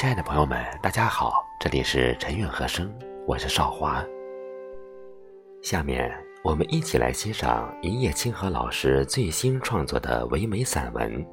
[0.00, 2.88] 亲爱的朋友们，大家好，这里是陈韵和声，
[3.26, 4.00] 我是少华。
[5.60, 6.08] 下面
[6.44, 11.12] 我们一起来欣赏一叶清河老师最新创作的唯美散文《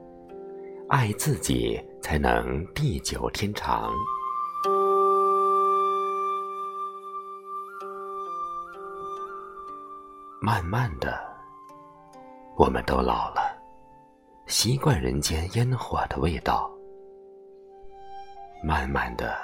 [0.90, 3.94] 爱自己才能地久天长》。
[10.42, 11.16] 慢慢的，
[12.58, 13.42] 我们都老了，
[14.48, 16.75] 习惯人间烟火的味道。
[18.64, 19.38] 慢慢的，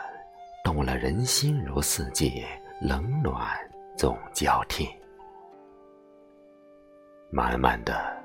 [0.63, 2.43] 懂了人心如四季，
[2.81, 3.39] 冷暖
[3.95, 4.89] 总交替。
[7.31, 8.17] 慢慢的，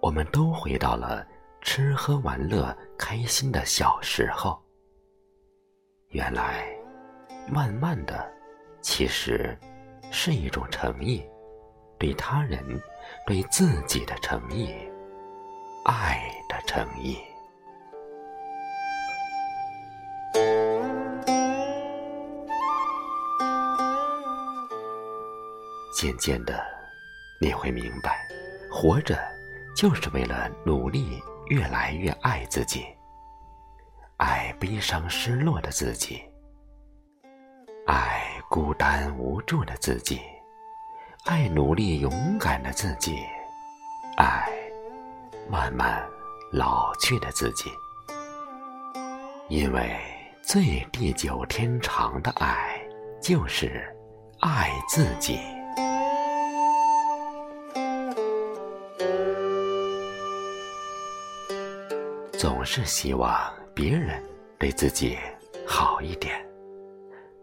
[0.00, 1.26] 我们都回到了
[1.60, 4.60] 吃喝玩乐、开心的小时候。
[6.08, 6.66] 原来，
[7.48, 8.28] 慢慢的，
[8.80, 9.56] 其实
[10.10, 11.24] 是一种诚意，
[11.98, 12.60] 对他人、
[13.26, 14.74] 对自己的诚意，
[15.84, 17.16] 爱的诚意。
[26.00, 26.64] 渐渐的，
[27.42, 28.26] 你会明白，
[28.70, 29.18] 活着
[29.76, 32.86] 就是为了努力越来越爱自己，
[34.16, 36.22] 爱悲伤失落的自己，
[37.86, 40.22] 爱孤单无助的自己，
[41.26, 43.18] 爱努力勇敢的自己，
[44.16, 44.48] 爱
[45.50, 46.02] 慢慢
[46.50, 47.70] 老去的自己。
[49.50, 50.00] 因为
[50.40, 52.80] 最地久天长的爱，
[53.20, 53.86] 就是
[54.40, 55.38] 爱自己。
[62.40, 63.38] 总是希望
[63.74, 64.18] 别人
[64.58, 65.18] 对自己
[65.66, 66.42] 好一点，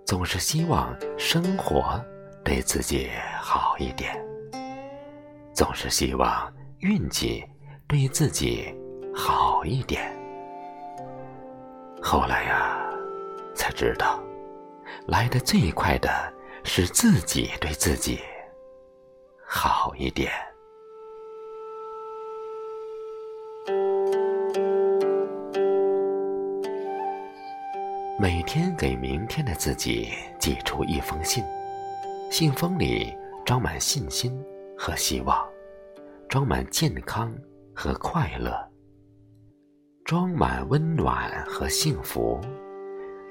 [0.04, 2.04] 总是希望生活
[2.44, 3.08] 对自己
[3.40, 4.20] 好一点，
[5.54, 7.46] 总是希望运气
[7.88, 8.76] 对自己
[9.14, 10.12] 好一点。
[12.02, 12.84] 后来呀，
[13.54, 14.20] 才知道，
[15.06, 16.10] 来的最快的
[16.64, 18.20] 是自己对自己
[19.46, 20.32] 好一点。
[28.20, 31.44] 每天给明天的自己寄出一封信，
[32.32, 34.44] 信封里装满信心
[34.76, 35.48] 和希望，
[36.28, 37.32] 装满健康
[37.76, 38.58] 和快乐，
[40.04, 42.42] 装满温暖和幸福，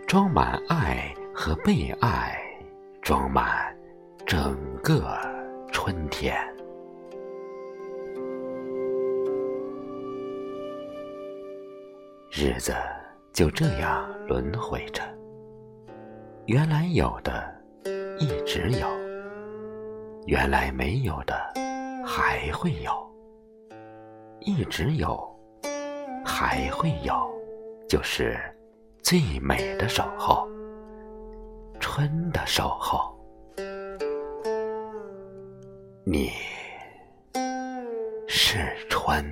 [0.07, 2.39] 装满爱和被爱，
[3.03, 3.77] 装满
[4.25, 5.19] 整个
[5.73, 6.39] 春天。
[12.31, 12.73] 日子。
[13.37, 15.03] 就这样轮回着，
[16.47, 17.55] 原来有的
[18.19, 18.89] 一直有，
[20.25, 21.35] 原来没有的
[22.03, 22.91] 还会有，
[24.41, 25.23] 一直有，
[26.25, 27.31] 还会有，
[27.87, 28.39] 就是
[29.03, 30.49] 最美的守候，
[31.79, 33.15] 春的守候。
[36.07, 36.31] 你
[38.27, 39.23] 是春。